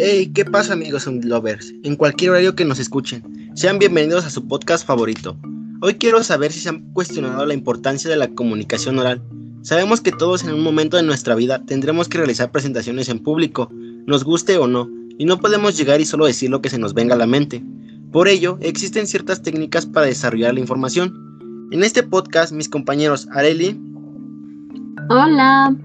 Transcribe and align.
Hey, 0.00 0.30
¿qué 0.32 0.44
pasa 0.44 0.74
amigos 0.74 1.08
lovers? 1.08 1.74
En 1.82 1.96
cualquier 1.96 2.30
horario 2.30 2.54
que 2.54 2.64
nos 2.64 2.78
escuchen, 2.78 3.50
sean 3.56 3.80
bienvenidos 3.80 4.24
a 4.24 4.30
su 4.30 4.46
podcast 4.46 4.86
favorito. 4.86 5.36
Hoy 5.80 5.94
quiero 5.94 6.22
saber 6.22 6.52
si 6.52 6.60
se 6.60 6.68
han 6.68 6.92
cuestionado 6.92 7.44
la 7.44 7.52
importancia 7.52 8.08
de 8.08 8.14
la 8.14 8.28
comunicación 8.28 9.00
oral. 9.00 9.20
Sabemos 9.62 10.00
que 10.00 10.12
todos 10.12 10.44
en 10.44 10.54
un 10.54 10.62
momento 10.62 10.96
de 10.96 11.02
nuestra 11.02 11.34
vida 11.34 11.64
tendremos 11.64 12.08
que 12.08 12.18
realizar 12.18 12.52
presentaciones 12.52 13.08
en 13.08 13.18
público, 13.18 13.70
nos 14.06 14.22
guste 14.22 14.56
o 14.58 14.68
no, 14.68 14.88
y 15.18 15.24
no 15.24 15.40
podemos 15.40 15.76
llegar 15.76 16.00
y 16.00 16.04
solo 16.04 16.26
decir 16.26 16.48
lo 16.48 16.62
que 16.62 16.70
se 16.70 16.78
nos 16.78 16.94
venga 16.94 17.16
a 17.16 17.18
la 17.18 17.26
mente. 17.26 17.64
Por 18.12 18.28
ello, 18.28 18.56
existen 18.60 19.08
ciertas 19.08 19.42
técnicas 19.42 19.84
para 19.84 20.06
desarrollar 20.06 20.54
la 20.54 20.60
información. 20.60 21.68
En 21.72 21.82
este 21.82 22.04
podcast, 22.04 22.52
mis 22.52 22.68
compañeros 22.68 23.26
Areli. 23.32 23.76
Hola. 25.10 25.76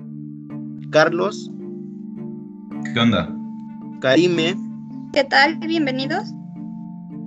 Carlos. 0.91 1.49
¿Qué 2.93 2.99
onda? 2.99 3.42
Karime. 4.03 4.57
¿Qué 5.13 5.23
tal? 5.23 5.59
Bienvenidos. 5.59 6.33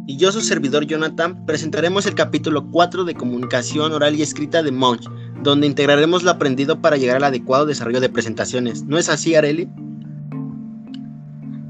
Y 0.07 0.19
yo, 0.19 0.31
su 0.31 0.43
servidor 0.43 0.85
Jonathan, 0.85 1.47
presentaremos 1.47 2.05
el 2.05 2.15
capítulo 2.15 2.71
4 2.71 3.05
de 3.05 3.15
Comunicación 3.15 3.95
Oral 3.95 4.15
y 4.15 4.21
Escrita 4.21 4.63
de 4.63 4.73
Munch, 4.73 5.09
donde 5.43 5.67
integraremos 5.67 6.23
lo 6.23 6.33
aprendido 6.33 6.83
para 6.83 6.99
llegar 6.99 7.17
al 7.17 7.25
adecuado 7.25 7.65
desarrollo 7.65 8.03
de 8.03 8.11
presentaciones. 8.11 8.85
¿No 8.85 8.99
es 8.99 9.09
así, 9.09 9.35
Areli? 9.35 9.71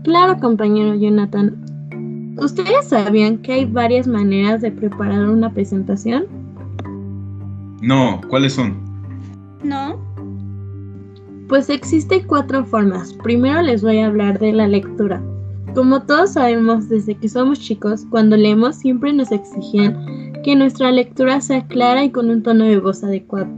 Claro, 0.02 0.40
compañero 0.40 0.96
Jonathan. 0.96 2.34
¿Ustedes 2.38 2.88
sabían 2.88 3.38
que 3.38 3.52
hay 3.52 3.64
varias 3.64 4.08
maneras 4.08 4.60
de 4.60 4.72
preparar 4.72 5.28
una 5.28 5.54
presentación? 5.54 6.26
No, 7.80 8.20
¿cuáles 8.28 8.54
son? 8.54 8.76
No. 9.62 10.05
Pues 11.48 11.70
existen 11.70 12.24
cuatro 12.26 12.64
formas. 12.64 13.12
Primero 13.22 13.62
les 13.62 13.80
voy 13.80 13.98
a 13.98 14.06
hablar 14.06 14.40
de 14.40 14.52
la 14.52 14.66
lectura. 14.66 15.22
Como 15.74 16.02
todos 16.02 16.32
sabemos 16.32 16.88
desde 16.88 17.14
que 17.14 17.28
somos 17.28 17.60
chicos, 17.60 18.04
cuando 18.10 18.36
leemos 18.36 18.76
siempre 18.76 19.12
nos 19.12 19.30
exigían 19.30 20.32
que 20.42 20.56
nuestra 20.56 20.90
lectura 20.90 21.40
sea 21.40 21.64
clara 21.68 22.02
y 22.02 22.10
con 22.10 22.30
un 22.30 22.42
tono 22.42 22.64
de 22.64 22.80
voz 22.80 23.04
adecuado. 23.04 23.48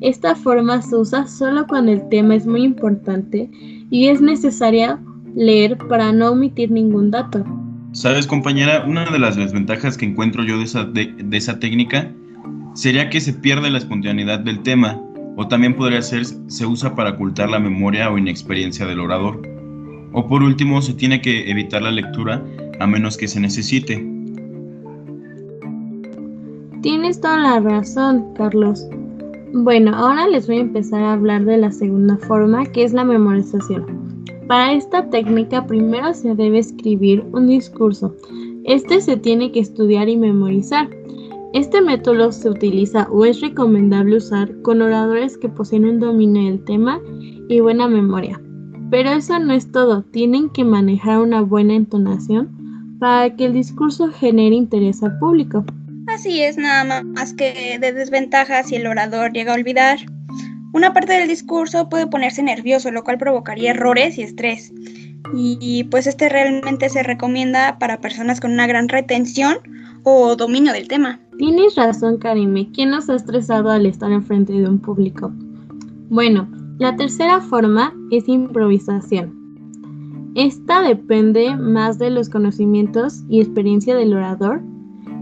Esta 0.00 0.36
forma 0.36 0.80
se 0.80 0.96
usa 0.96 1.26
solo 1.26 1.66
cuando 1.66 1.92
el 1.92 2.08
tema 2.08 2.34
es 2.34 2.46
muy 2.46 2.62
importante 2.62 3.50
y 3.90 4.08
es 4.08 4.22
necesario 4.22 4.98
leer 5.34 5.76
para 5.76 6.12
no 6.12 6.30
omitir 6.30 6.70
ningún 6.70 7.10
dato. 7.10 7.44
Sabes 7.92 8.26
compañera, 8.26 8.84
una 8.86 9.04
de 9.04 9.18
las 9.18 9.36
desventajas 9.36 9.98
que 9.98 10.06
encuentro 10.06 10.44
yo 10.44 10.56
de 10.56 10.64
esa, 10.64 10.84
de 10.84 11.36
esa 11.36 11.58
técnica 11.58 12.10
sería 12.72 13.10
que 13.10 13.20
se 13.20 13.34
pierde 13.34 13.70
la 13.70 13.78
espontaneidad 13.78 14.38
del 14.38 14.62
tema 14.62 14.98
o 15.40 15.46
también 15.46 15.76
podría 15.76 16.02
ser 16.02 16.26
se 16.48 16.66
usa 16.66 16.96
para 16.96 17.10
ocultar 17.10 17.48
la 17.48 17.60
memoria 17.60 18.10
o 18.10 18.18
inexperiencia 18.18 18.86
del 18.86 18.98
orador. 18.98 19.40
O 20.12 20.26
por 20.26 20.42
último, 20.42 20.82
se 20.82 20.94
tiene 20.94 21.20
que 21.20 21.48
evitar 21.48 21.80
la 21.80 21.92
lectura 21.92 22.44
a 22.80 22.86
menos 22.88 23.16
que 23.16 23.28
se 23.28 23.38
necesite. 23.38 24.04
Tienes 26.82 27.20
toda 27.20 27.38
la 27.38 27.60
razón, 27.60 28.34
Carlos. 28.34 28.84
Bueno, 29.52 29.94
ahora 29.94 30.26
les 30.26 30.48
voy 30.48 30.56
a 30.56 30.62
empezar 30.62 31.04
a 31.04 31.12
hablar 31.12 31.44
de 31.44 31.58
la 31.58 31.70
segunda 31.70 32.16
forma, 32.16 32.66
que 32.66 32.82
es 32.82 32.92
la 32.92 33.04
memorización. 33.04 34.24
Para 34.48 34.72
esta 34.72 35.08
técnica 35.08 35.64
primero 35.68 36.14
se 36.14 36.34
debe 36.34 36.58
escribir 36.58 37.24
un 37.30 37.46
discurso. 37.46 38.12
Este 38.64 39.00
se 39.00 39.16
tiene 39.16 39.52
que 39.52 39.60
estudiar 39.60 40.08
y 40.08 40.16
memorizar. 40.16 40.90
Este 41.54 41.80
método 41.80 42.30
se 42.30 42.50
utiliza 42.50 43.08
o 43.10 43.24
es 43.24 43.40
recomendable 43.40 44.16
usar 44.16 44.50
con 44.60 44.82
oradores 44.82 45.38
que 45.38 45.48
poseen 45.48 45.86
un 45.86 45.98
dominio 45.98 46.44
del 46.44 46.62
tema 46.64 47.00
y 47.48 47.60
buena 47.60 47.88
memoria. 47.88 48.38
Pero 48.90 49.12
eso 49.12 49.38
no 49.38 49.54
es 49.54 49.72
todo, 49.72 50.02
tienen 50.02 50.50
que 50.50 50.64
manejar 50.64 51.20
una 51.20 51.40
buena 51.40 51.74
entonación 51.74 52.96
para 53.00 53.34
que 53.34 53.46
el 53.46 53.54
discurso 53.54 54.08
genere 54.12 54.56
interés 54.56 55.02
al 55.02 55.18
público. 55.18 55.64
Así 56.06 56.42
es, 56.42 56.58
nada 56.58 57.02
más 57.02 57.32
que 57.32 57.78
de 57.80 57.92
desventaja 57.92 58.62
si 58.62 58.76
el 58.76 58.86
orador 58.86 59.32
llega 59.32 59.52
a 59.52 59.56
olvidar. 59.56 59.98
Una 60.74 60.92
parte 60.92 61.14
del 61.14 61.28
discurso 61.28 61.88
puede 61.88 62.06
ponerse 62.06 62.42
nervioso, 62.42 62.90
lo 62.90 63.04
cual 63.04 63.16
provocaría 63.16 63.70
errores 63.70 64.18
y 64.18 64.22
estrés. 64.22 64.70
Y 65.34 65.84
pues 65.84 66.06
este 66.06 66.28
realmente 66.28 66.90
se 66.90 67.02
recomienda 67.02 67.78
para 67.78 68.00
personas 68.00 68.38
con 68.38 68.52
una 68.52 68.66
gran 68.66 68.88
retención 68.88 69.58
o 70.02 70.36
dominio 70.36 70.72
del 70.74 70.88
tema. 70.88 71.20
Tienes 71.38 71.76
razón, 71.76 72.18
Karime. 72.18 72.68
¿Quién 72.72 72.90
nos 72.90 73.08
ha 73.08 73.14
estresado 73.14 73.70
al 73.70 73.86
estar 73.86 74.10
enfrente 74.10 74.52
de 74.52 74.68
un 74.68 74.80
público? 74.80 75.32
Bueno, 76.10 76.48
la 76.78 76.96
tercera 76.96 77.40
forma 77.40 77.94
es 78.10 78.26
improvisación. 78.28 79.38
Esta 80.34 80.82
depende 80.82 81.56
más 81.56 82.00
de 82.00 82.10
los 82.10 82.28
conocimientos 82.28 83.22
y 83.28 83.40
experiencia 83.40 83.94
del 83.94 84.14
orador 84.14 84.62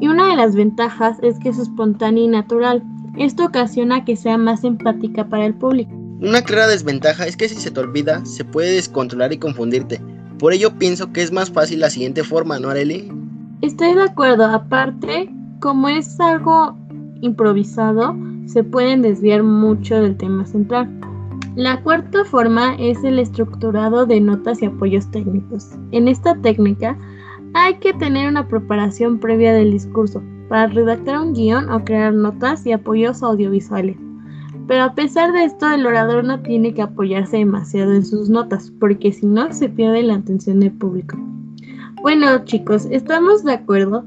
y 0.01 0.09
una 0.09 0.31
de 0.31 0.37
las 0.37 0.55
ventajas 0.55 1.19
es 1.23 1.39
que 1.39 1.51
es 1.51 1.59
espontánea 1.59 2.25
y 2.25 2.29
natural. 2.29 2.83
Esto 3.19 3.45
ocasiona 3.45 4.07
que 4.07 4.17
sea 4.17 4.39
más 4.39 4.65
empática 4.65 5.29
para 5.29 5.45
el 5.45 5.55
público. 5.55 5.93
Una 6.21 6.41
clara 6.41 6.67
desventaja 6.67 7.27
es 7.27 7.37
que 7.37 7.49
si 7.49 7.57
se 7.57 7.71
te 7.71 7.81
olvida, 7.81 8.25
se 8.25 8.43
puede 8.43 8.73
descontrolar 8.73 9.35
y 9.35 9.39
confundirte. 9.39 10.01
Por 10.39 10.55
ello 10.55 10.79
pienso 10.79 11.13
que 11.13 11.23
es 11.23 11.31
más 11.31 11.51
fácil 11.51 11.81
la 11.81 11.91
siguiente 11.91 12.25
forma, 12.25 12.59
¿no, 12.59 12.71
Arely? 12.71 13.13
Estoy 13.61 13.95
de 13.95 14.03
acuerdo, 14.03 14.45
aparte, 14.45 15.31
como 15.61 15.89
es 15.89 16.19
algo 16.21 16.77
improvisado, 17.21 18.17
se 18.47 18.63
pueden 18.63 19.03
desviar 19.03 19.43
mucho 19.43 19.97
del 19.97 20.17
tema 20.17 20.47
central. 20.47 20.89
La 21.57 21.83
cuarta 21.83 22.25
forma 22.25 22.75
es 22.75 23.03
el 23.03 23.19
estructurado 23.19 24.07
de 24.07 24.21
notas 24.21 24.63
y 24.63 24.67
apoyos 24.67 25.11
técnicos. 25.11 25.71
En 25.91 26.07
esta 26.09 26.35
técnica 26.43 26.97
hay 27.55 27.75
que 27.79 27.95
tener 27.95 28.29
una 28.29 28.47
preparación 28.47 29.19
previa 29.19 29.55
del 29.55 29.73
discurso 29.73 30.23
para 30.49 30.67
redactar 30.67 31.19
un 31.19 31.33
guion 31.33 31.71
o 31.71 31.85
crear 31.85 32.13
notas 32.13 32.67
y 32.67 32.73
apoyos 32.73 33.23
audiovisuales. 33.23 33.97
Pero 34.69 34.85
a 34.85 34.95
pesar 34.95 35.33
de 35.33 35.45
esto, 35.45 35.71
el 35.71 35.87
orador 35.87 36.25
no 36.25 36.41
tiene 36.41 36.75
que 36.75 36.83
apoyarse 36.83 37.39
demasiado 37.39 37.95
en 37.95 38.05
sus 38.05 38.29
notas, 38.29 38.73
porque 38.79 39.13
si 39.13 39.25
no 39.25 39.53
se 39.53 39.69
pierde 39.69 40.03
la 40.03 40.17
atención 40.17 40.61
del 40.61 40.73
público. 40.73 41.17
Bueno 42.03 42.45
chicos, 42.45 42.87
estamos 42.91 43.45
de 43.45 43.55
acuerdo 43.55 44.05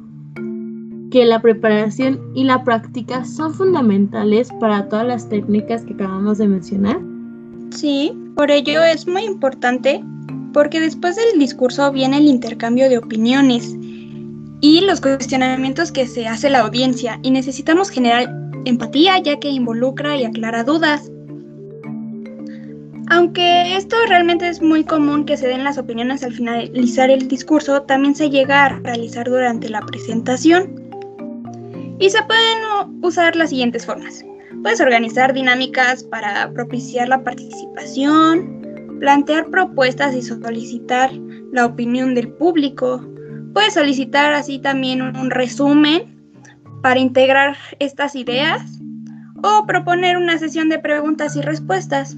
que 1.11 1.25
la 1.25 1.41
preparación 1.41 2.19
y 2.35 2.43
la 2.43 2.63
práctica 2.63 3.25
son 3.25 3.53
fundamentales 3.53 4.49
para 4.59 4.87
todas 4.87 5.07
las 5.07 5.29
técnicas 5.29 5.83
que 5.83 5.93
acabamos 5.93 6.37
de 6.37 6.47
mencionar. 6.47 6.99
Sí, 7.71 8.13
por 8.35 8.51
ello 8.51 8.83
es 8.83 9.07
muy 9.07 9.23
importante 9.23 10.03
porque 10.53 10.79
después 10.79 11.15
del 11.15 11.39
discurso 11.39 11.91
viene 11.91 12.17
el 12.17 12.27
intercambio 12.27 12.89
de 12.89 12.97
opiniones 12.97 13.75
y 14.61 14.81
los 14.81 15.01
cuestionamientos 15.01 15.91
que 15.91 16.07
se 16.07 16.27
hace 16.27 16.49
la 16.49 16.59
audiencia 16.59 17.19
y 17.23 17.31
necesitamos 17.31 17.89
generar 17.89 18.29
empatía 18.65 19.19
ya 19.19 19.39
que 19.39 19.49
involucra 19.49 20.17
y 20.17 20.25
aclara 20.25 20.63
dudas. 20.63 21.09
Aunque 23.11 23.75
esto 23.75 23.95
realmente 24.07 24.47
es 24.47 24.61
muy 24.61 24.83
común 24.83 25.25
que 25.25 25.37
se 25.37 25.47
den 25.47 25.63
las 25.63 25.79
opiniones 25.79 26.23
al 26.23 26.33
finalizar 26.33 27.09
el 27.09 27.27
discurso, 27.27 27.81
también 27.83 28.13
se 28.15 28.29
llega 28.29 28.65
a 28.65 28.69
realizar 28.79 29.27
durante 29.27 29.67
la 29.69 29.81
presentación. 29.81 30.88
Y 31.99 32.09
se 32.09 32.23
pueden 32.23 33.03
usar 33.03 33.35
las 33.35 33.49
siguientes 33.49 33.85
formas. 33.85 34.23
Puedes 34.63 34.79
organizar 34.81 35.33
dinámicas 35.33 36.03
para 36.03 36.51
propiciar 36.53 37.09
la 37.09 37.23
participación, 37.23 38.97
plantear 38.99 39.49
propuestas 39.49 40.15
y 40.15 40.21
solicitar 40.21 41.11
la 41.51 41.65
opinión 41.65 42.15
del 42.15 42.29
público. 42.33 43.05
Puedes 43.53 43.73
solicitar 43.73 44.33
así 44.33 44.59
también 44.59 45.01
un 45.01 45.29
resumen 45.29 46.17
para 46.81 46.99
integrar 46.99 47.57
estas 47.79 48.15
ideas 48.15 48.79
o 49.43 49.65
proponer 49.65 50.17
una 50.17 50.37
sesión 50.37 50.69
de 50.69 50.79
preguntas 50.79 51.35
y 51.35 51.41
respuestas. 51.41 52.17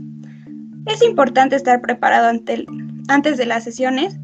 Es 0.86 1.02
importante 1.02 1.56
estar 1.56 1.82
preparado 1.82 2.32
antes 3.08 3.38
de 3.38 3.46
las 3.46 3.64
sesiones 3.64 4.18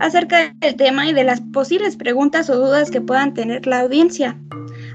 acerca 0.00 0.54
del 0.60 0.76
tema 0.76 1.08
y 1.08 1.12
de 1.12 1.24
las 1.24 1.40
posibles 1.40 1.96
preguntas 1.96 2.50
o 2.50 2.56
dudas 2.56 2.90
que 2.90 3.00
puedan 3.00 3.32
tener 3.34 3.66
la 3.66 3.80
audiencia. 3.80 4.38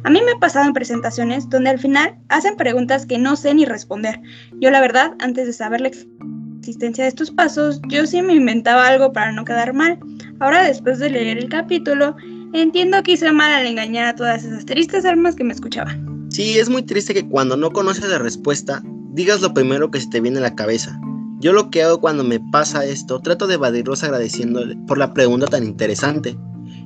A 0.04 0.10
mí 0.10 0.22
me 0.26 0.32
ha 0.32 0.40
pasado 0.40 0.66
en 0.66 0.74
presentaciones 0.74 1.50
donde 1.50 1.70
al 1.70 1.80
final 1.80 2.16
hacen 2.30 2.56
preguntas 2.56 3.06
que 3.06 3.18
no 3.18 3.36
sé 3.36 3.54
ni 3.54 3.66
responder. 3.66 4.22
Yo 4.60 4.72
la 4.72 4.82
verdad, 4.82 5.14
antes 5.20 5.48
de 5.48 5.54
saber 5.54 5.82
la 5.82 5.90
existencia 5.90 7.04
de 7.04 7.10
estos 7.10 7.32
pasos, 7.32 7.82
yo 7.90 8.06
sí 8.06 8.22
me 8.22 8.34
inventaba 8.34 8.88
algo 8.88 9.12
para 9.12 9.32
no 9.32 9.46
quedar 9.46 9.74
mal. 9.74 10.00
Ahora 10.40 10.64
después 10.64 11.00
de 11.00 11.10
leer 11.10 11.38
el 11.38 11.50
capítulo, 11.50 12.16
entiendo 12.54 13.04
que 13.04 13.14
hice 13.14 13.32
mal 13.32 13.52
al 13.52 13.68
engañar 13.68 14.06
a 14.06 14.16
todas 14.16 14.44
esas 14.44 14.66
tristes 14.66 15.06
almas 15.06 15.36
que 15.36 15.44
me 15.44 15.54
escuchaban. 15.54 16.28
Sí, 16.30 16.58
es 16.60 16.70
muy 16.70 16.84
triste 16.84 17.14
que 17.14 17.28
cuando 17.28 17.58
no 17.58 17.72
conoces 17.72 18.08
la 18.08 18.20
respuesta, 18.20 18.82
digas 19.12 19.42
lo 19.42 19.54
primero 19.54 19.92
que 19.92 20.00
se 20.00 20.10
te 20.10 20.22
viene 20.22 20.38
a 20.38 20.44
la 20.44 20.56
cabeza. 20.56 21.00
Yo 21.40 21.54
lo 21.54 21.70
que 21.70 21.84
hago 21.84 22.00
cuando 22.00 22.24
me 22.24 22.40
pasa 22.52 22.86
esto, 22.86 23.20
trato 23.20 23.48
de 23.48 23.56
evadirlos 23.56 24.04
agradeciéndole 24.04 24.76
por 24.88 24.98
la 24.98 25.14
pregunta 25.14 25.48
tan 25.48 25.64
interesante 25.64 26.38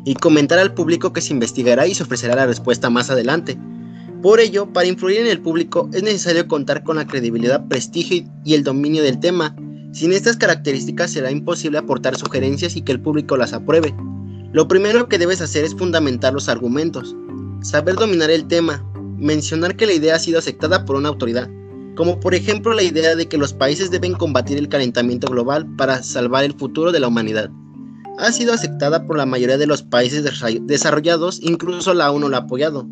y 0.05 0.15
comentar 0.15 0.59
al 0.59 0.73
público 0.73 1.13
que 1.13 1.21
se 1.21 1.33
investigará 1.33 1.87
y 1.87 1.95
se 1.95 2.03
ofrecerá 2.03 2.35
la 2.35 2.45
respuesta 2.45 2.89
más 2.89 3.09
adelante. 3.09 3.57
Por 4.21 4.39
ello, 4.39 4.71
para 4.71 4.87
influir 4.87 5.19
en 5.19 5.27
el 5.27 5.41
público 5.41 5.89
es 5.93 6.03
necesario 6.03 6.47
contar 6.47 6.83
con 6.83 6.95
la 6.95 7.05
credibilidad, 7.05 7.67
prestigio 7.67 8.23
y 8.45 8.53
el 8.53 8.63
dominio 8.63 9.03
del 9.03 9.19
tema. 9.19 9.55
Sin 9.91 10.13
estas 10.13 10.37
características 10.37 11.11
será 11.11 11.29
imposible 11.29 11.77
aportar 11.77 12.15
sugerencias 12.15 12.75
y 12.75 12.81
que 12.81 12.93
el 12.93 13.01
público 13.01 13.37
las 13.37 13.53
apruebe. 13.53 13.93
Lo 14.53 14.67
primero 14.67 15.09
que 15.09 15.17
debes 15.17 15.41
hacer 15.41 15.65
es 15.65 15.75
fundamentar 15.75 16.33
los 16.33 16.47
argumentos, 16.47 17.15
saber 17.61 17.95
dominar 17.95 18.29
el 18.31 18.47
tema, 18.47 18.85
mencionar 19.17 19.75
que 19.75 19.85
la 19.85 19.93
idea 19.93 20.15
ha 20.15 20.19
sido 20.19 20.39
aceptada 20.39 20.85
por 20.85 20.95
una 20.95 21.09
autoridad, 21.09 21.49
como 21.95 22.19
por 22.19 22.35
ejemplo 22.35 22.73
la 22.73 22.83
idea 22.83 23.15
de 23.15 23.27
que 23.27 23.37
los 23.37 23.53
países 23.53 23.91
deben 23.91 24.13
combatir 24.13 24.57
el 24.57 24.69
calentamiento 24.69 25.27
global 25.27 25.67
para 25.75 26.03
salvar 26.03 26.43
el 26.43 26.53
futuro 26.53 26.91
de 26.91 26.99
la 26.99 27.07
humanidad. 27.07 27.49
Ha 28.19 28.31
sido 28.31 28.53
aceptada 28.53 29.07
por 29.07 29.17
la 29.17 29.25
mayoría 29.25 29.57
de 29.57 29.65
los 29.65 29.81
países 29.81 30.23
desarrollados, 30.61 31.39
incluso 31.41 31.93
la 31.93 32.11
ONU 32.11 32.29
la 32.29 32.37
ha 32.37 32.41
apoyado. 32.41 32.87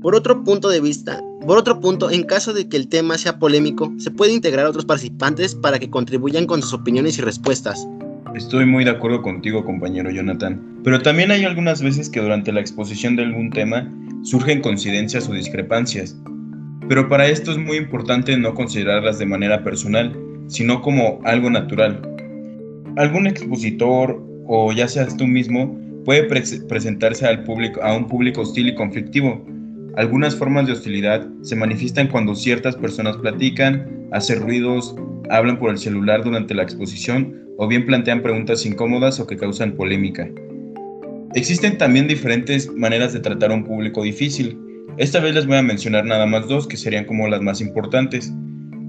Por 0.00 0.14
otro 0.14 0.44
punto 0.44 0.68
de 0.68 0.80
vista, 0.80 1.20
por 1.46 1.58
otro 1.58 1.80
punto, 1.80 2.10
en 2.10 2.22
caso 2.22 2.52
de 2.52 2.68
que 2.68 2.76
el 2.76 2.88
tema 2.88 3.18
sea 3.18 3.40
polémico, 3.40 3.92
se 3.98 4.12
puede 4.12 4.32
integrar 4.32 4.66
a 4.66 4.70
otros 4.70 4.84
participantes 4.84 5.56
para 5.56 5.80
que 5.80 5.90
contribuyan 5.90 6.46
con 6.46 6.62
sus 6.62 6.72
opiniones 6.74 7.18
y 7.18 7.22
respuestas. 7.22 7.86
Estoy 8.34 8.64
muy 8.64 8.84
de 8.84 8.90
acuerdo 8.90 9.20
contigo, 9.20 9.64
compañero 9.64 10.10
Jonathan. 10.10 10.80
Pero 10.84 11.02
también 11.02 11.32
hay 11.32 11.44
algunas 11.44 11.82
veces 11.82 12.08
que 12.08 12.20
durante 12.20 12.52
la 12.52 12.60
exposición 12.60 13.16
de 13.16 13.24
algún 13.24 13.50
tema 13.50 13.92
surgen 14.22 14.62
coincidencias 14.62 15.28
o 15.28 15.32
discrepancias. 15.32 16.16
Pero 16.88 17.08
para 17.08 17.26
esto 17.26 17.50
es 17.50 17.58
muy 17.58 17.76
importante 17.76 18.36
no 18.36 18.54
considerarlas 18.54 19.18
de 19.18 19.26
manera 19.26 19.64
personal, 19.64 20.16
sino 20.46 20.80
como 20.80 21.20
algo 21.24 21.50
natural. 21.50 22.00
Algún 22.96 23.26
expositor 23.26 24.31
o 24.46 24.72
ya 24.72 24.88
seas 24.88 25.16
tú 25.16 25.26
mismo 25.26 25.78
puede 26.04 26.24
presentarse 26.24 27.26
al 27.26 27.44
público, 27.44 27.80
a 27.82 27.96
un 27.96 28.08
público 28.08 28.40
hostil 28.40 28.68
y 28.68 28.74
conflictivo, 28.74 29.44
algunas 29.96 30.34
formas 30.34 30.66
de 30.66 30.72
hostilidad 30.72 31.28
se 31.42 31.54
manifiestan 31.54 32.08
cuando 32.08 32.34
ciertas 32.34 32.76
personas 32.76 33.18
platican, 33.18 34.08
hacen 34.10 34.40
ruidos, 34.40 34.96
hablan 35.28 35.58
por 35.58 35.70
el 35.70 35.76
celular 35.76 36.24
durante 36.24 36.54
la 36.54 36.62
exposición 36.62 37.38
o 37.58 37.68
bien 37.68 37.84
plantean 37.84 38.22
preguntas 38.22 38.64
incómodas 38.64 39.20
o 39.20 39.26
que 39.26 39.36
causan 39.36 39.72
polémica. 39.72 40.30
Existen 41.34 41.76
también 41.76 42.08
diferentes 42.08 42.72
maneras 42.72 43.12
de 43.12 43.20
tratar 43.20 43.50
a 43.50 43.54
un 43.54 43.64
público 43.64 44.02
difícil. 44.02 44.58
Esta 44.96 45.20
vez 45.20 45.34
les 45.34 45.46
voy 45.46 45.56
a 45.56 45.62
mencionar 45.62 46.06
nada 46.06 46.24
más 46.24 46.48
dos 46.48 46.66
que 46.66 46.78
serían 46.78 47.04
como 47.04 47.28
las 47.28 47.42
más 47.42 47.60
importantes. 47.60 48.32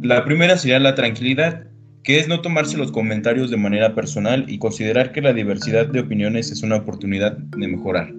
La 0.02 0.24
primera 0.24 0.58
sería 0.58 0.80
la 0.80 0.96
tranquilidad, 0.96 1.68
que 2.04 2.20
es 2.20 2.28
no 2.28 2.42
tomarse 2.42 2.78
los 2.78 2.92
comentarios 2.92 3.50
de 3.50 3.58
manera 3.58 3.96
personal 3.96 4.46
y 4.48 4.58
considerar 4.58 5.12
que 5.12 5.22
la 5.22 5.34
diversidad 5.34 5.88
de 5.88 6.02
opiniones 6.02 6.52
es 6.52 6.62
una 6.62 6.76
oportunidad 6.76 7.38
de 7.38 7.68
mejorar. 7.68 8.14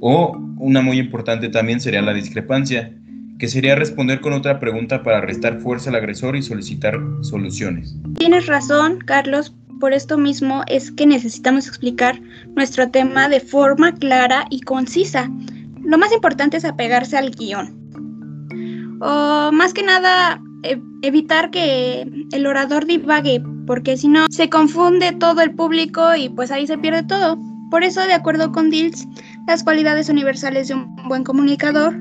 O 0.00 0.38
una 0.58 0.82
muy 0.82 0.98
importante 0.98 1.48
también 1.48 1.80
sería 1.80 2.02
la 2.02 2.12
discrepancia, 2.12 2.92
que 3.38 3.48
sería 3.48 3.74
responder 3.74 4.20
con 4.20 4.34
otra 4.34 4.60
pregunta 4.60 5.02
para 5.02 5.20
restar 5.20 5.60
fuerza 5.60 5.90
al 5.90 5.96
agresor 5.96 6.36
y 6.36 6.42
solicitar 6.42 6.98
soluciones. 7.22 7.96
Tienes 8.18 8.46
razón, 8.46 8.98
Carlos. 8.98 9.54
Por 9.80 9.92
esto 9.92 10.16
mismo 10.16 10.62
es 10.68 10.90
que 10.90 11.06
necesitamos 11.06 11.68
explicar 11.68 12.18
nuestro 12.54 12.90
tema 12.90 13.28
de 13.28 13.40
forma 13.40 13.94
clara 13.94 14.46
y 14.50 14.60
concisa. 14.60 15.30
Lo 15.82 15.98
más 15.98 16.12
importante 16.12 16.56
es 16.56 16.64
apegarse 16.64 17.18
al 17.18 17.30
guion. 17.30 17.74
O 19.00 19.52
más 19.52 19.74
que 19.74 19.82
nada, 19.82 20.40
evitar 21.02 21.50
que 21.50 22.26
el 22.32 22.46
orador 22.46 22.86
divague, 22.86 23.42
porque 23.66 23.96
si 23.96 24.08
no, 24.08 24.26
se 24.30 24.48
confunde 24.48 25.12
todo 25.12 25.40
el 25.40 25.54
público 25.54 26.14
y 26.14 26.28
pues 26.28 26.50
ahí 26.50 26.66
se 26.66 26.78
pierde 26.78 27.02
todo. 27.02 27.38
Por 27.70 27.82
eso, 27.82 28.00
de 28.02 28.14
acuerdo 28.14 28.52
con 28.52 28.70
Dills, 28.70 29.06
las 29.46 29.64
cualidades 29.64 30.08
universales 30.08 30.68
de 30.68 30.74
un 30.74 30.96
buen 31.08 31.24
comunicador 31.24 31.96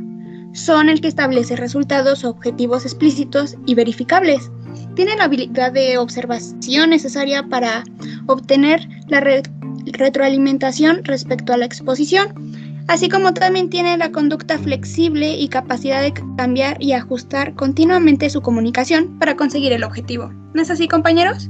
son 0.54 0.90
el 0.90 1.02
que 1.02 1.08
establece 1.08 1.56
resultados 1.56 2.24
o 2.24 2.30
objetivos 2.30 2.86
explícitos 2.86 3.58
y 3.66 3.76
verificables. 3.76 4.50
Tiene 4.96 5.16
la 5.16 5.26
habilidad 5.26 5.72
de 5.72 5.98
observación 5.98 6.92
necesaria 6.92 7.44
para 7.44 7.84
obtener 8.28 8.88
la 9.08 9.22
retroalimentación 9.86 11.04
respecto 11.04 11.52
a 11.54 11.58
la 11.58 11.66
exposición, 11.66 12.65
así 12.88 13.10
como 13.10 13.34
también 13.34 13.70
tiene 13.70 13.98
la 13.98 14.12
conducta 14.12 14.58
flexible 14.58 15.36
y 15.36 15.48
capacidad 15.48 16.02
de 16.02 16.14
cambiar 16.38 16.82
y 16.82 16.94
ajustar 16.94 17.54
continuamente 17.56 18.30
su 18.30 18.42
comunicación 18.42 19.18
para 19.20 19.36
conseguir 19.36 19.74
el 19.74 19.84
objetivo. 19.84 20.32
¿No 20.54 20.62
es 20.62 20.70
así, 20.70 20.88
compañeros? 20.88 21.50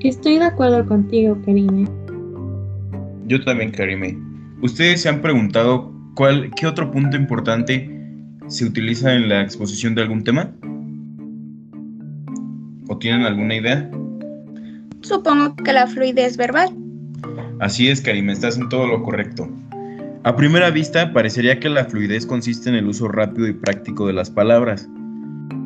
Estoy 0.00 0.38
de 0.38 0.44
acuerdo 0.44 0.86
contigo, 0.86 1.36
Karime. 1.44 1.86
Yo 3.26 3.42
también, 3.44 3.70
Karime. 3.70 4.18
¿Ustedes 4.62 5.02
se 5.02 5.08
han 5.08 5.20
preguntado 5.20 5.92
cuál, 6.14 6.50
qué 6.56 6.66
otro 6.66 6.90
punto 6.90 7.16
importante 7.16 7.88
se 8.46 8.64
utiliza 8.64 9.14
en 9.14 9.28
la 9.28 9.42
exposición 9.42 9.94
de 9.94 10.02
algún 10.02 10.24
tema? 10.24 10.52
¿O 12.88 12.98
tienen 12.98 13.22
alguna 13.22 13.56
idea? 13.56 13.90
Supongo 15.02 15.54
que 15.56 15.72
la 15.72 15.86
fluidez 15.86 16.36
verbal. 16.36 16.79
Así 17.60 17.88
es, 17.88 18.00
Karime, 18.00 18.32
estás 18.32 18.56
en 18.56 18.70
todo 18.70 18.86
lo 18.86 19.02
correcto. 19.02 19.48
A 20.24 20.34
primera 20.34 20.70
vista, 20.70 21.12
parecería 21.12 21.60
que 21.60 21.68
la 21.68 21.84
fluidez 21.84 22.24
consiste 22.24 22.70
en 22.70 22.74
el 22.74 22.86
uso 22.86 23.06
rápido 23.08 23.46
y 23.48 23.52
práctico 23.52 24.06
de 24.06 24.14
las 24.14 24.30
palabras. 24.30 24.88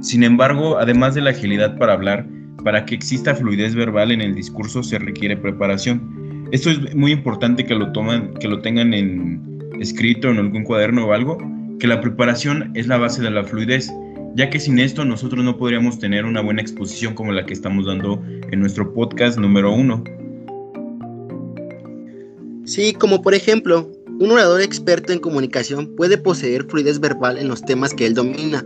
Sin 0.01 0.25
embargo, 0.25 0.79
además 0.79 1.15
de 1.15 1.21
la 1.21 1.31
agilidad 1.31 1.79
para 1.79 1.93
hablar, 1.93 2.27
para 2.65 2.85
que 2.85 2.97
exista 2.97 3.37
fluidez 3.37 3.77
verbal 3.77 4.11
en 4.11 4.21
el 4.21 4.35
discurso 4.35 4.83
se 4.83 4.99
requiere 4.99 5.37
preparación. 5.37 6.49
Esto 6.51 6.71
es 6.71 6.95
muy 6.97 7.13
importante 7.13 7.65
que 7.65 7.75
lo, 7.75 7.93
toman, 7.93 8.35
que 8.35 8.49
lo 8.49 8.61
tengan 8.61 8.93
en 8.93 9.61
escrito 9.81 10.31
en 10.31 10.39
algún 10.39 10.65
cuaderno 10.65 11.07
o 11.07 11.13
algo, 11.13 11.39
que 11.79 11.87
la 11.87 12.01
preparación 12.01 12.73
es 12.75 12.89
la 12.89 12.97
base 12.97 13.23
de 13.23 13.31
la 13.31 13.45
fluidez, 13.45 13.93
ya 14.35 14.51
que 14.51 14.59
sin 14.59 14.81
esto 14.81 15.05
nosotros 15.05 15.45
no 15.45 15.57
podríamos 15.57 16.01
tener 16.01 16.25
una 16.25 16.41
buena 16.41 16.61
exposición 16.61 17.15
como 17.15 17.31
la 17.33 17.47
que 17.47 17.53
estamos 17.53 17.87
dando 17.87 18.21
en 18.51 18.59
nuestro 18.59 18.93
podcast 18.93 19.39
número 19.39 19.73
uno. 19.73 20.03
Sí, 22.65 22.95
como 22.95 23.21
por 23.21 23.35
ejemplo, 23.35 23.91
un 24.21 24.31
orador 24.31 24.63
experto 24.63 25.13
en 25.13 25.19
comunicación 25.19 25.95
puede 25.97 26.17
poseer 26.17 26.65
fluidez 26.65 26.99
verbal 26.99 27.37
en 27.39 27.49
los 27.49 27.63
temas 27.63 27.93
que 27.93 28.07
él 28.07 28.15
domina. 28.15 28.65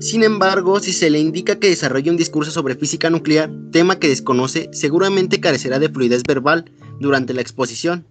Sin 0.00 0.22
embargo, 0.22 0.80
si 0.80 0.92
se 0.92 1.08
le 1.08 1.20
indica 1.20 1.58
que 1.58 1.68
desarrolle 1.68 2.10
un 2.10 2.16
discurso 2.16 2.50
sobre 2.50 2.74
física 2.74 3.08
nuclear, 3.08 3.50
tema 3.70 3.98
que 3.98 4.08
desconoce, 4.08 4.68
seguramente 4.72 5.40
carecerá 5.40 5.78
de 5.78 5.88
fluidez 5.88 6.22
verbal 6.24 6.66
durante 7.00 7.32
la 7.32 7.40
exposición. 7.40 8.04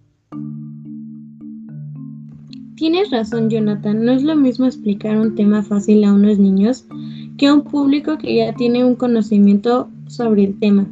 Tienes 2.76 3.12
razón, 3.12 3.50
Jonathan. 3.50 4.04
No 4.04 4.12
es 4.14 4.24
lo 4.24 4.36
mismo 4.36 4.66
explicar 4.66 5.18
un 5.18 5.36
tema 5.36 5.62
fácil 5.62 6.04
a 6.04 6.14
unos 6.14 6.40
niños 6.40 6.86
que 7.38 7.48
a 7.48 7.54
un 7.54 7.64
público 7.64 8.18
que 8.18 8.36
ya 8.38 8.54
tiene 8.56 8.84
un 8.84 8.96
conocimiento 8.96 9.90
sobre 10.08 10.46
el 10.46 10.60
tema. 10.60 10.88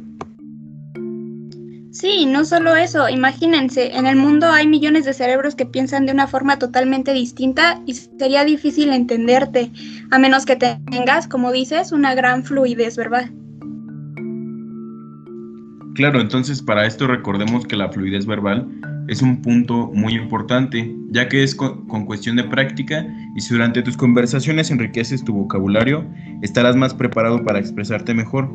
Sí, 1.92 2.24
no 2.24 2.46
solo 2.46 2.74
eso, 2.74 3.10
imagínense, 3.10 3.94
en 3.94 4.06
el 4.06 4.16
mundo 4.16 4.46
hay 4.50 4.66
millones 4.66 5.04
de 5.04 5.12
cerebros 5.12 5.54
que 5.54 5.66
piensan 5.66 6.06
de 6.06 6.12
una 6.12 6.26
forma 6.26 6.58
totalmente 6.58 7.12
distinta 7.12 7.82
y 7.84 7.92
sería 7.92 8.46
difícil 8.46 8.94
entenderte, 8.94 9.70
a 10.10 10.18
menos 10.18 10.46
que 10.46 10.56
tengas, 10.56 11.28
como 11.28 11.52
dices, 11.52 11.92
una 11.92 12.14
gran 12.14 12.44
fluidez 12.44 12.96
verbal. 12.96 13.30
Claro, 15.94 16.22
entonces 16.22 16.62
para 16.62 16.86
esto 16.86 17.06
recordemos 17.06 17.66
que 17.66 17.76
la 17.76 17.90
fluidez 17.90 18.24
verbal 18.24 18.66
es 19.08 19.20
un 19.20 19.42
punto 19.42 19.90
muy 19.92 20.14
importante, 20.14 20.96
ya 21.10 21.28
que 21.28 21.42
es 21.42 21.54
con, 21.54 21.84
cuestión 22.06 22.36
de 22.36 22.44
práctica 22.44 23.06
y 23.36 23.42
si 23.42 23.52
durante 23.52 23.82
tus 23.82 23.98
conversaciones 23.98 24.70
enriqueces 24.70 25.22
tu 25.22 25.34
vocabulario, 25.34 26.06
estarás 26.40 26.74
más 26.74 26.94
preparado 26.94 27.44
para 27.44 27.58
expresarte 27.58 28.14
mejor, 28.14 28.50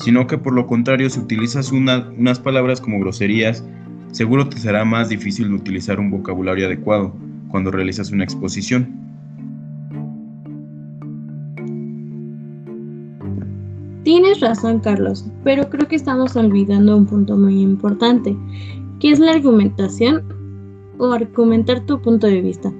sino 0.00 0.26
que 0.26 0.38
por 0.38 0.54
lo 0.54 0.66
contrario 0.66 1.10
si 1.10 1.20
utilizas 1.20 1.72
unas 1.72 2.38
palabras 2.38 2.80
como 2.80 3.00
groserías, 3.00 3.64
seguro 4.12 4.48
te 4.48 4.58
será 4.58 4.84
más 4.84 5.08
difícil 5.08 5.52
utilizar 5.52 6.00
un 6.00 6.10
vocabulario 6.10 6.66
adecuado 6.66 7.14
cuando 7.48 7.70
realizas 7.70 8.10
una 8.10 8.24
exposición. 8.24 8.98
Tienes 14.02 14.40
razón, 14.40 14.80
Carlos, 14.80 15.26
pero 15.44 15.68
creo 15.68 15.86
que 15.86 15.96
estamos 15.96 16.34
olvidando 16.34 16.96
un 16.96 17.06
punto 17.06 17.36
muy 17.36 17.60
importante, 17.60 18.36
que 18.98 19.10
es 19.10 19.18
la 19.18 19.32
argumentación 19.32 20.24
o 20.98 21.12
argumentar 21.12 21.80
tu 21.86 22.00
punto 22.00 22.26
de 22.26 22.40
vista. 22.40 22.72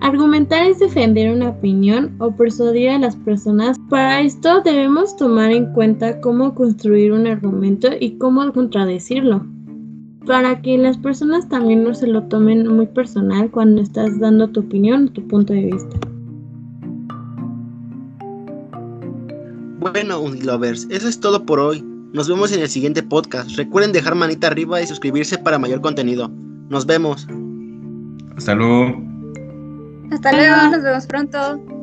Argumentar 0.00 0.64
es 0.64 0.78
defender 0.78 1.34
una 1.34 1.48
opinión 1.48 2.14
o 2.18 2.30
persuadir 2.30 2.90
a 2.90 2.98
las 2.98 3.16
personas. 3.16 3.76
Para 3.90 4.20
esto 4.20 4.60
debemos 4.62 5.16
tomar 5.16 5.50
en 5.50 5.72
cuenta 5.72 6.20
cómo 6.20 6.54
construir 6.54 7.12
un 7.12 7.26
argumento 7.26 7.88
y 7.98 8.12
cómo 8.12 8.52
contradecirlo, 8.52 9.44
para 10.24 10.62
que 10.62 10.78
las 10.78 10.96
personas 10.98 11.48
también 11.48 11.82
no 11.82 11.94
se 11.94 12.06
lo 12.06 12.22
tomen 12.24 12.68
muy 12.68 12.86
personal 12.86 13.50
cuando 13.50 13.82
estás 13.82 14.18
dando 14.20 14.48
tu 14.48 14.60
opinión 14.60 15.06
o 15.08 15.12
tu 15.12 15.26
punto 15.26 15.52
de 15.52 15.62
vista. 15.62 15.98
Bueno, 19.80 20.20
Unilovers, 20.20 20.86
eso 20.90 21.08
es 21.08 21.18
todo 21.18 21.44
por 21.44 21.58
hoy. 21.58 21.84
Nos 22.12 22.28
vemos 22.28 22.52
en 22.52 22.60
el 22.60 22.68
siguiente 22.68 23.02
podcast. 23.02 23.50
Recuerden 23.56 23.92
dejar 23.92 24.14
manita 24.14 24.46
arriba 24.46 24.80
y 24.80 24.86
suscribirse 24.86 25.38
para 25.38 25.58
mayor 25.58 25.80
contenido. 25.80 26.30
Nos 26.68 26.86
vemos. 26.86 27.26
Hasta 28.36 28.54
luego. 28.54 29.07
Hasta 30.10 30.32
luego, 30.32 30.56
nos 30.70 30.82
vemos 30.82 31.06
pronto. 31.06 31.77